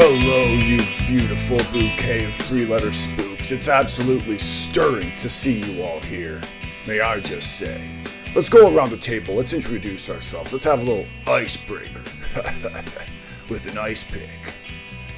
[0.00, 0.78] Hello, you
[1.08, 3.50] beautiful bouquet of three letter spooks.
[3.50, 6.40] It's absolutely stirring to see you all here.
[6.86, 8.04] May I just say?
[8.32, 9.34] Let's go around the table.
[9.34, 10.52] Let's introduce ourselves.
[10.52, 12.04] Let's have a little icebreaker
[13.50, 14.54] with an ice pick.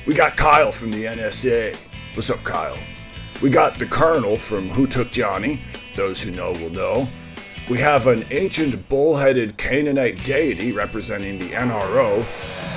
[0.07, 1.77] We got Kyle from the NSA.
[2.15, 2.79] What's up, Kyle?
[3.43, 5.63] We got the Colonel from Who Took Johnny.
[5.95, 7.07] Those who know will know.
[7.69, 12.25] We have an ancient bull-headed Canaanite deity representing the NRO.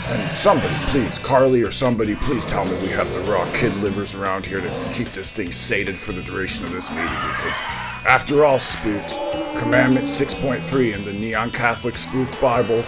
[0.10, 4.14] And somebody, please, Carly or somebody, please tell me we have the raw kid livers
[4.14, 7.58] around here to keep this thing sated for the duration of this meeting because,
[8.06, 9.18] after all, spooks,
[9.58, 12.84] Commandment 6.3 in the Neon Catholic Spook Bible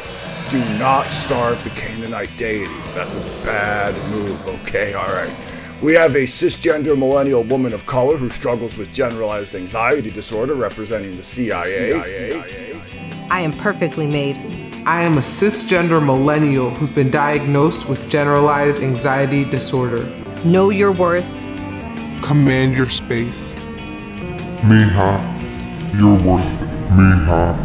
[0.50, 2.94] do not starve the Canaanite deities.
[2.94, 4.94] That's a bad move, okay?
[4.94, 5.34] Alright.
[5.82, 11.16] We have a cisgender millennial woman of color who struggles with generalized anxiety disorder representing
[11.16, 12.02] the CIA.
[12.02, 12.82] CIA.
[13.30, 14.65] I am perfectly made.
[14.88, 20.06] I am a cisgender millennial who's been diagnosed with generalized anxiety disorder.
[20.44, 21.26] Know your worth.
[22.22, 23.56] Command your space.
[24.62, 25.18] Mija,
[25.98, 26.70] you're worth it.
[26.94, 27.58] Mija,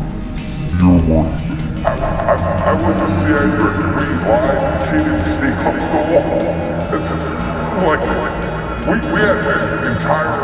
[0.80, 1.84] you're worth it.
[1.84, 3.88] I, I, I was a CIA director.
[4.00, 6.40] We lied, cheated, sneaked up to the wall.
[6.96, 7.40] It's, it's
[7.84, 8.00] like
[8.88, 9.36] we, we had
[9.92, 10.40] entire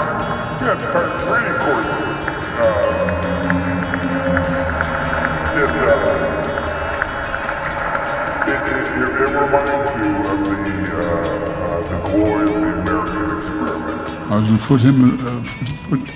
[0.60, 2.16] we had entire training courses.
[2.60, 3.05] Uh,
[14.28, 16.10] I was gonna put him, uh, foot, foot,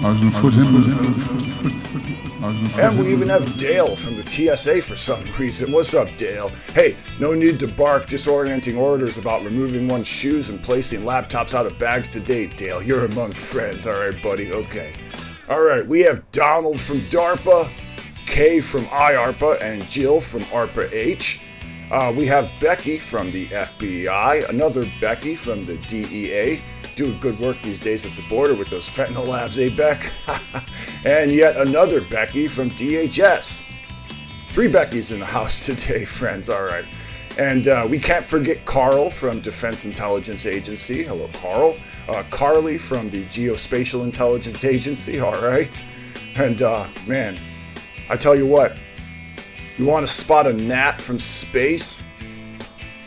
[0.00, 3.28] I was gonna put him, foot, foot, foot, I was gonna put And we even
[3.28, 5.72] have Dale from the TSA for some reason.
[5.72, 6.52] What's up, Dale?
[6.72, 11.66] Hey, no need to bark disorienting orders about removing one's shoes and placing laptops out
[11.66, 12.82] of bags to date, Dale.
[12.82, 14.52] You're among friends, alright, buddy?
[14.52, 14.92] Okay.
[15.48, 17.68] Alright, we have Donald from DARPA,
[18.26, 21.42] Kay from IARPA, and Jill from ARPA H.
[21.90, 26.62] Uh, we have Becky from the FBI, another Becky from the DEA,
[26.94, 30.12] doing good work these days at the border with those fentanyl labs, eh, Beck?
[31.04, 33.64] and yet another Becky from DHS.
[34.50, 36.84] Three Beckys in the house today, friends, all right.
[37.38, 41.02] And uh, we can't forget Carl from Defense Intelligence Agency.
[41.02, 41.76] Hello, Carl.
[42.08, 45.84] Uh, Carly from the Geospatial Intelligence Agency, all right.
[46.36, 47.36] And uh, man,
[48.08, 48.76] I tell you what,
[49.80, 52.04] you want to spot a gnat from space?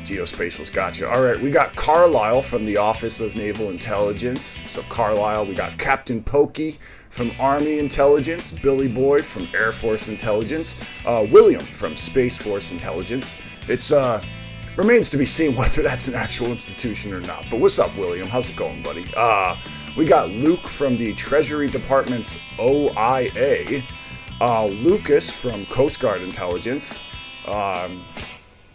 [0.03, 1.06] Geospatial's got you.
[1.06, 4.57] All right, we got Carlisle from the Office of Naval Intelligence.
[4.67, 6.79] So Carlisle, we got Captain Pokey
[7.11, 13.38] from Army Intelligence, Billy Boy from Air Force Intelligence, uh, William from Space Force Intelligence.
[13.67, 14.23] It's uh
[14.75, 17.45] remains to be seen whether that's an actual institution or not.
[17.51, 18.28] But what's up, William?
[18.28, 19.05] How's it going, buddy?
[19.16, 19.55] Uh,
[19.95, 23.84] we got Luke from the Treasury Department's OIA,
[24.44, 27.02] uh, Lucas from Coast Guard Intelligence.
[27.48, 28.04] Um,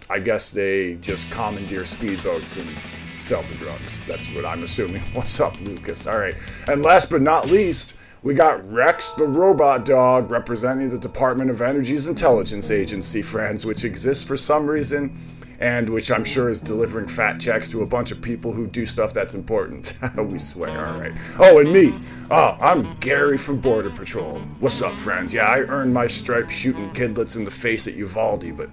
[0.08, 4.00] I guess they just commandeer speedboats and sell the drugs.
[4.06, 5.02] That's what I'm assuming.
[5.12, 6.06] What's up, Lucas?
[6.06, 6.34] All right.
[6.68, 11.60] And last but not least, we got Rex the robot dog representing the Department of
[11.60, 15.14] Energy's intelligence agency, friends, which exists for some reason
[15.58, 18.86] and which I'm sure is delivering fat checks to a bunch of people who do
[18.86, 19.98] stuff that's important.
[20.16, 21.12] we swear, all right.
[21.38, 21.98] Oh, and me.
[22.30, 24.38] Oh, I'm Gary from Border Patrol.
[24.60, 25.34] What's up, friends?
[25.34, 28.70] Yeah, I earned my stripe shooting kidlets in the face at Uvalde, but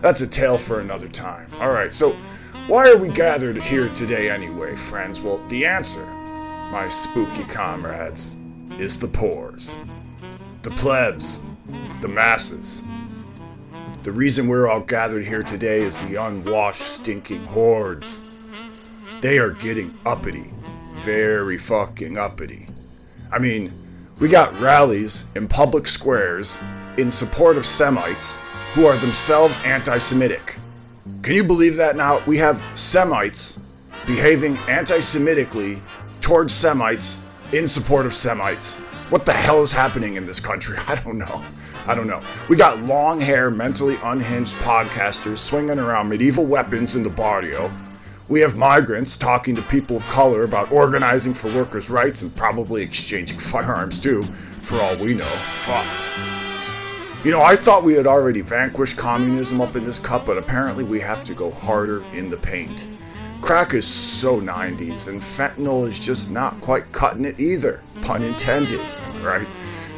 [0.00, 1.50] that's a tale for another time.
[1.54, 2.16] All right, so
[2.66, 5.20] why are we gathered here today anyway, friends?
[5.20, 8.36] Well, the answer, my spooky comrades,
[8.78, 9.76] is the pores.
[10.62, 11.44] The plebs,
[12.00, 12.84] the masses.
[14.02, 18.26] The reason we're all gathered here today is the unwashed, stinking hordes.
[19.20, 20.54] They are getting uppity.
[21.00, 22.66] Very fucking uppity.
[23.30, 23.74] I mean,
[24.18, 26.62] we got rallies in public squares
[26.96, 28.38] in support of Semites
[28.72, 30.56] who are themselves anti Semitic.
[31.20, 32.24] Can you believe that now?
[32.24, 33.60] We have Semites
[34.06, 35.82] behaving anti Semitically
[36.22, 37.22] towards Semites
[37.52, 38.78] in support of Semites.
[39.10, 40.78] What the hell is happening in this country?
[40.88, 41.44] I don't know.
[41.86, 42.22] I don't know.
[42.48, 47.72] We got long hair, mentally unhinged podcasters swinging around medieval weapons in the barrio.
[48.28, 52.82] We have migrants talking to people of color about organizing for workers' rights and probably
[52.82, 54.22] exchanging firearms too,
[54.62, 55.24] for all we know.
[55.24, 55.86] Fuck.
[57.24, 60.84] You know, I thought we had already vanquished communism up in this cup, but apparently
[60.84, 62.90] we have to go harder in the paint.
[63.42, 67.82] Crack is so 90s, and fentanyl is just not quite cutting it either.
[68.00, 68.80] Pun intended,
[69.22, 69.48] right?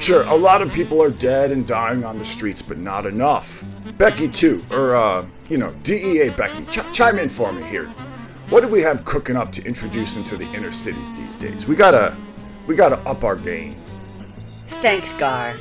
[0.03, 3.65] Sure, a lot of people are dead and dying on the streets, but not enough.
[3.99, 7.87] Becky, too, or, uh, you know, DEA Becky, ch- chime in for me here.
[8.49, 11.69] What do we have cooking up to introduce into the inner cities these days?
[11.69, 12.17] We gotta,
[12.67, 13.77] we gotta up our game.
[14.67, 15.57] Thanks, Gar.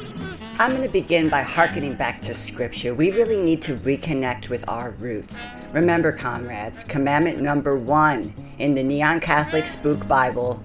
[0.58, 2.96] I'm going to begin by hearkening back to scripture.
[2.96, 5.50] We really need to reconnect with our roots.
[5.72, 10.60] Remember, comrades, commandment number one in the Neon Catholic Spook Bible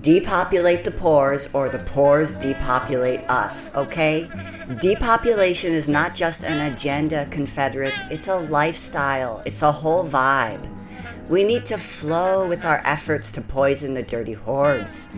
[0.00, 4.28] depopulate the pores or the pores depopulate us, okay?
[4.80, 10.64] Depopulation is not just an agenda, Confederates, it's a lifestyle, it's a whole vibe.
[11.28, 15.08] We need to flow with our efforts to poison the dirty hordes.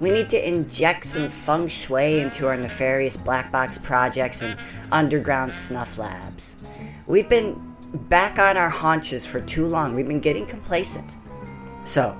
[0.00, 4.56] We need to inject some feng shui into our nefarious black box projects and
[4.90, 6.56] underground snuff labs.
[7.06, 7.60] We've been
[8.08, 9.94] back on our haunches for too long.
[9.94, 11.16] We've been getting complacent.
[11.84, 12.16] So,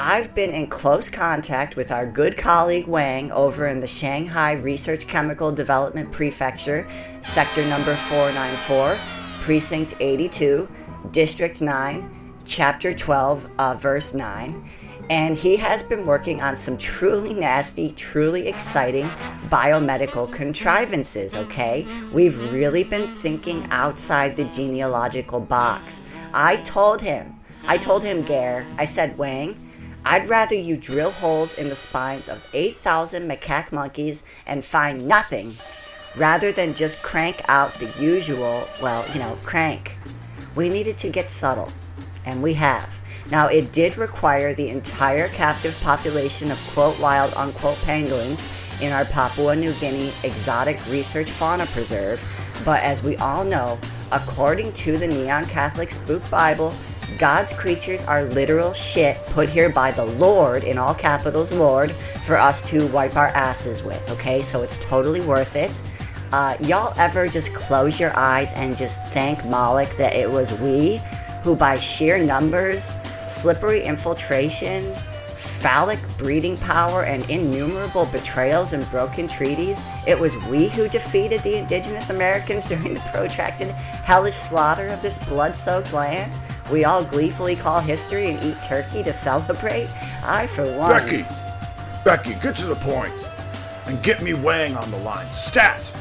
[0.00, 5.08] I've been in close contact with our good colleague Wang over in the Shanghai Research
[5.08, 6.86] Chemical Development Prefecture,
[7.20, 8.96] Sector number 494,
[9.40, 10.68] Precinct 82,
[11.10, 14.64] District 9, Chapter 12, uh, Verse 9.
[15.10, 19.08] And he has been working on some truly nasty, truly exciting
[19.48, 21.88] biomedical contrivances, okay?
[22.12, 26.08] We've really been thinking outside the genealogical box.
[26.32, 27.34] I told him,
[27.66, 29.56] I told him, Gare, I said, Wang,
[30.04, 35.56] I'd rather you drill holes in the spines of 8,000 macaque monkeys and find nothing
[36.16, 39.96] rather than just crank out the usual, well, you know, crank.
[40.54, 41.72] We needed to get subtle,
[42.24, 42.88] and we have.
[43.30, 48.48] Now, it did require the entire captive population of quote wild unquote pangolins
[48.80, 52.22] in our Papua New Guinea Exotic Research Fauna Preserve,
[52.64, 53.78] but as we all know,
[54.12, 56.74] according to the Neon Catholic Spook Bible,
[57.16, 61.92] God's creatures are literal shit put here by the Lord, in all capitals, Lord,
[62.24, 64.42] for us to wipe our asses with, okay?
[64.42, 65.82] So it's totally worth it.
[66.32, 71.00] Uh, y'all ever just close your eyes and just thank Moloch that it was we
[71.42, 72.94] who, by sheer numbers,
[73.26, 74.94] slippery infiltration,
[75.34, 81.56] phallic breeding power, and innumerable betrayals and broken treaties, it was we who defeated the
[81.56, 86.36] indigenous Americans during the protracted hellish slaughter of this blood soaked land?
[86.70, 89.88] We all gleefully call history and eat turkey to celebrate?
[90.24, 90.90] I, for one.
[90.90, 91.24] Becky!
[92.04, 93.28] Becky, get to the point.
[93.86, 95.30] And get me Wang on the line.
[95.32, 95.96] Stat!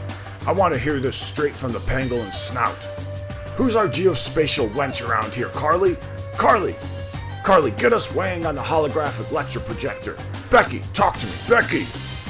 [0.46, 2.88] I want to hear this straight from the pangolin snout.
[3.56, 5.98] Who's our geospatial wench around here, Carly?
[6.38, 6.76] Carly!
[7.44, 10.18] Carly, get us Wang on the holographic lecture projector.
[10.50, 11.34] Becky, talk to me.
[11.50, 11.86] Becky!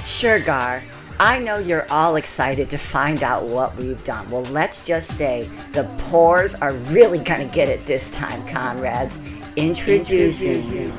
[0.06, 0.82] Sure, Gar.
[1.20, 4.30] I know you're all excited to find out what we've done.
[4.30, 9.20] Well, let's just say the pores are really gonna get it this time, comrades.
[9.56, 10.62] Introducing.
[10.62, 10.92] You.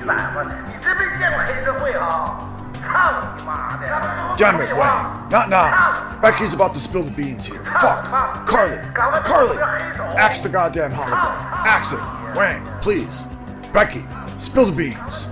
[4.37, 5.29] Damn it, Wang.
[5.31, 6.19] Not now.
[6.21, 7.63] Becky's about to spill the beans here.
[7.65, 8.05] Fuck.
[8.47, 8.79] Carly.
[8.95, 9.57] Carly.
[10.17, 11.39] Axe the goddamn hologram.
[11.65, 12.01] Axe it.
[12.37, 13.29] Wang, please.
[13.73, 14.03] Becky,
[14.39, 15.28] spill the beans.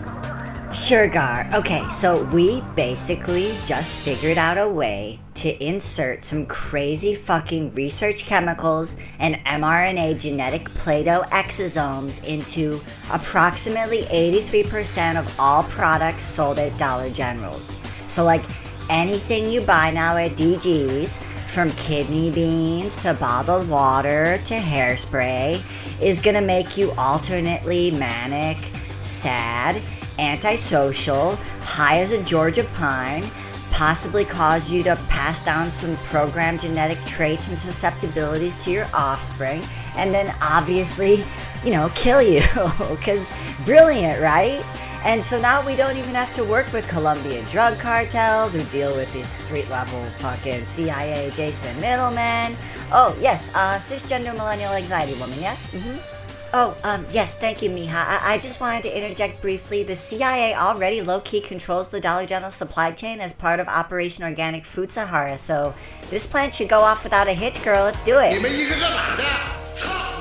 [0.76, 1.48] Sure, Gar.
[1.54, 8.26] Okay, so we basically just figured out a way to insert some crazy fucking research
[8.26, 12.80] chemicals and mRNA genetic Play-Doh exosomes into
[13.10, 17.80] approximately 83% of all products sold at Dollar Generals.
[18.06, 18.44] So, like
[18.90, 25.62] anything you buy now at DG's, from kidney beans to bottled water to hairspray,
[26.02, 28.58] is gonna make you alternately manic,
[29.00, 29.80] sad,
[30.18, 33.24] antisocial, high as a Georgia pine,
[33.70, 39.62] possibly cause you to pass down some programmed genetic traits and susceptibilities to your offspring,
[39.96, 41.22] and then obviously,
[41.64, 42.40] you know, kill you.
[42.96, 43.30] Because
[43.64, 44.64] brilliant, right?
[45.04, 48.94] And so now we don't even have to work with Colombian drug cartels or deal
[48.96, 52.56] with these street level fucking CIA Jason middlemen.
[52.90, 55.72] Oh, yes, uh, cisgender millennial anxiety woman, yes?
[55.72, 56.15] Mm-hmm.
[56.58, 57.92] Oh, um, yes, thank you, Mija.
[57.92, 59.82] I-, I just wanted to interject briefly.
[59.82, 64.24] The CIA already low key controls the Dollar General supply chain as part of Operation
[64.24, 65.74] Organic Food Sahara, so
[66.08, 67.84] this plan should go off without a hitch, girl.
[67.84, 68.40] Let's do it.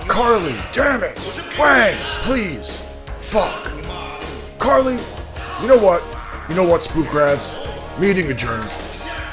[0.09, 1.41] Carly, damn it!
[1.57, 2.83] Wang, please!
[3.17, 3.71] Fuck.
[4.59, 4.99] Carly,
[5.61, 6.03] you know what?
[6.49, 7.55] You know what, Spook Rads?
[7.97, 8.75] Meeting adjourned.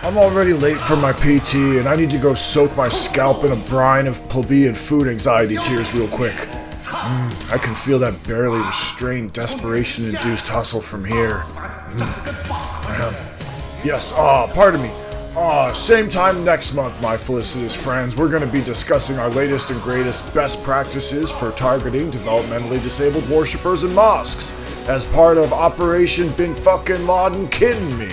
[0.03, 3.51] I'm already late for my PT, and I need to go soak my scalp in
[3.51, 6.49] a brine of plebeian food anxiety tears real quick.
[6.93, 11.45] Mm, I can feel that barely restrained, desperation induced hustle from here.
[11.95, 13.33] Mm.
[13.85, 14.91] Yes, ah, pardon me.
[15.35, 19.71] Ah, same time next month, my felicitous friends, we're going to be discussing our latest
[19.71, 24.53] and greatest best practices for targeting developmentally disabled worshippers in mosques
[24.87, 28.11] as part of Operation Bin Fucking Laden Kidding Me.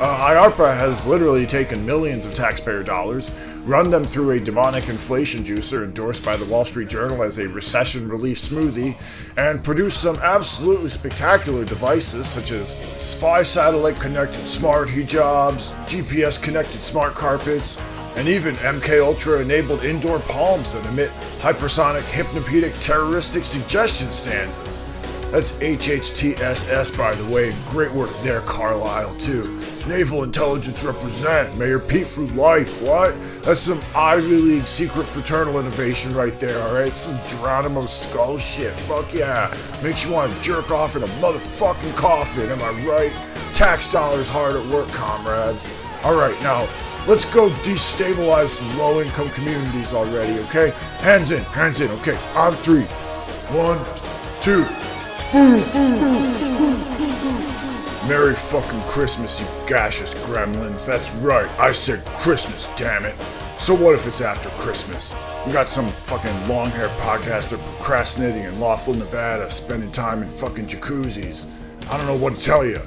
[0.00, 3.32] Uh, IARPA has literally taken millions of taxpayer dollars,
[3.64, 7.48] run them through a demonic inflation juicer endorsed by the Wall Street Journal as a
[7.48, 8.96] recession relief smoothie,
[9.36, 16.80] and produced some absolutely spectacular devices such as spy satellite connected smart hijabs, GPS connected
[16.84, 17.82] smart carpets,
[18.14, 24.84] and even MK Ultra enabled indoor palms that emit hypersonic, hypnopedic, terroristic suggestion stanzas.
[25.30, 27.54] That's HHTSS, by the way.
[27.68, 29.62] Great work there, Carlisle, too.
[29.86, 31.56] Naval Intelligence represent.
[31.58, 32.80] Mayor Pete through life.
[32.80, 33.14] What?
[33.42, 36.96] That's some Ivy League secret fraternal innovation right there, alright?
[36.96, 38.72] Some Geronimo skull shit.
[38.80, 39.54] Fuck yeah.
[39.82, 43.12] Makes you want to jerk off in a motherfucking coffin, am I right?
[43.54, 45.68] Tax dollars hard at work, comrades.
[46.04, 46.66] Alright, now,
[47.06, 50.70] let's go destabilize some low income communities already, okay?
[51.00, 52.16] Hands in, hands in, okay?
[52.34, 52.84] On three.
[53.50, 53.84] One,
[54.40, 54.66] two.
[58.08, 60.86] Merry fucking Christmas, you gaseous gremlins.
[60.86, 63.14] That's right, I said Christmas, damn it.
[63.58, 65.14] So what if it's after Christmas?
[65.46, 70.66] We got some fucking long haired podcaster procrastinating in Laughlin, Nevada, spending time in fucking
[70.66, 71.46] jacuzzis.
[71.90, 72.78] I don't know what to tell you.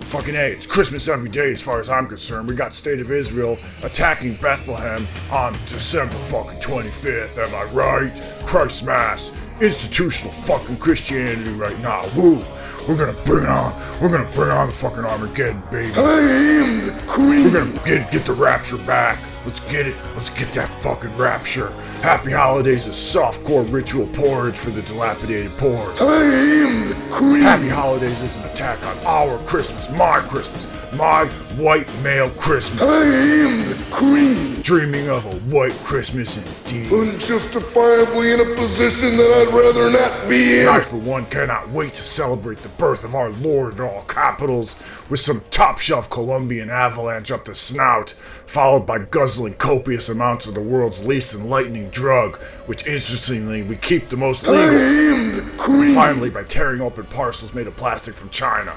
[0.00, 2.46] Fucking A, it's Christmas every day as far as I'm concerned.
[2.46, 8.22] We got State of Israel attacking Bethlehem on December fucking 25th, am I right?
[8.44, 9.32] Christ Mass.
[9.60, 12.04] Institutional fucking Christianity right now.
[12.14, 12.44] Woo!
[12.86, 15.92] We're gonna bring it on, we're gonna bring on the fucking Armageddon, baby.
[15.96, 17.44] I am the queen.
[17.44, 19.18] We're gonna get get the rapture back.
[19.46, 19.94] Let's get it.
[20.16, 21.70] Let's get that fucking rapture.
[22.02, 26.02] Happy holidays is softcore ritual porridge for the dilapidated pores.
[26.02, 27.42] I am the queen.
[27.42, 31.26] Happy holidays is an attack on our Christmas, my Christmas, my
[31.56, 32.82] white male Christmas.
[32.82, 34.60] I am the queen.
[34.62, 36.90] Dreaming of a white Christmas indeed.
[36.90, 40.68] Unjustifiably in a position that I'd rather not be in.
[40.68, 44.74] I, for one, cannot wait to celebrate the birth of our Lord in all capitals
[45.08, 50.54] with some top shelf Colombian avalanche up the snout, followed by guzzling copious amounts of
[50.54, 54.76] the world's least enlightening drug, which interestingly we keep the most legal.
[54.76, 55.94] am the queen.
[55.94, 58.74] Finally, by tearing open parcels made of plastic from China,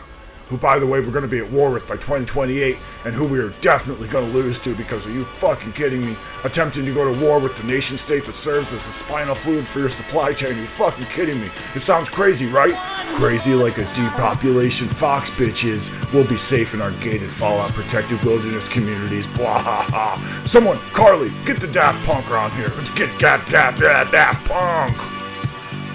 [0.50, 2.76] who, by the way, we're going to be at war with by 2028,
[3.06, 6.16] and who we are definitely going to lose to because are you fucking kidding me?
[6.44, 9.68] Attempting to go to war with the nation state that serves as the spinal fluid
[9.68, 10.54] for your supply chain.
[10.54, 11.48] Are you fucking kidding me?
[11.76, 12.74] It sounds crazy, right?
[13.16, 15.92] Crazy like a depopulation fox bitches.
[16.14, 19.28] We'll be safe in our gated, fallout protected wilderness communities.
[19.28, 20.44] Blah ha ha.
[20.46, 22.72] Someone, Carly, get the Daft Punk around here.
[22.76, 24.98] Let's get Daft Daft Daft, Daft Punk.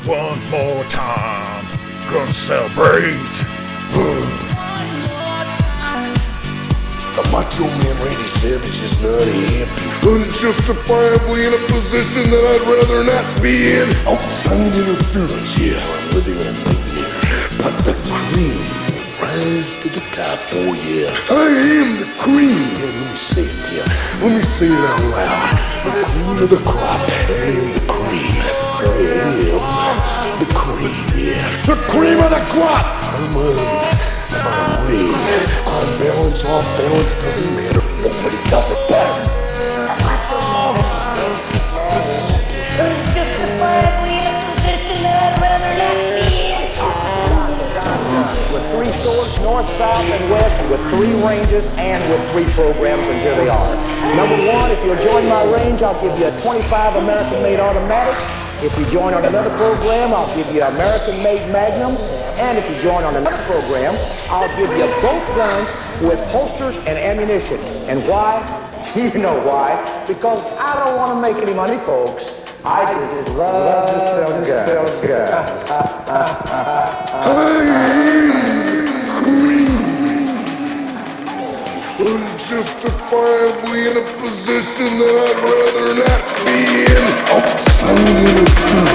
[0.07, 1.65] One more time.
[2.13, 3.54] Gonna celebrate.
[3.95, 4.03] The
[7.31, 9.87] macho man Randy Savage is not happy.
[10.03, 13.87] Unjustifiably in a position that I'd rather not be in.
[14.11, 17.23] Outside interference, yeah, I'm living in a nightmare.
[17.63, 18.59] But the cream
[18.91, 21.15] will rise to the top, oh yeah.
[21.31, 22.51] I am the cream.
[22.51, 23.87] Yeah, let me say it, yeah.
[24.27, 25.55] Let me say it out loud.
[25.87, 26.99] The cream of the crop.
[26.99, 28.43] I am the cream.
[28.43, 28.91] I
[29.23, 29.39] am
[30.43, 31.47] the cream, yeah.
[31.71, 33.04] The cream of the crop.
[33.15, 33.95] I'm on my way.
[35.95, 37.83] Balance, off balance, doesn't matter.
[38.03, 39.23] Nobody does it better.
[42.75, 42.91] A
[47.75, 52.51] that rather with three stores, north, south, and west, with three ranges, and with three
[52.55, 53.77] programs, and here they are.
[54.17, 58.19] Number one, if you'll join my range, I'll give you a 25 American-made automatic.
[58.63, 62.24] If you join on another program, I'll give you an American-made Magnum.
[62.37, 63.95] And if you join on another program,
[64.29, 65.69] I'll give you both guns
[66.03, 67.59] with holsters and ammunition.
[67.89, 68.43] And why?
[68.95, 69.75] You know why.
[70.07, 72.45] Because I don't want to make any money, folks.
[72.65, 75.01] I just love to sell guns.
[81.99, 87.07] Unjustifiably in a position that I'd rather not be in.
[87.31, 88.15] Oh, Outside
[88.85, 88.94] interference.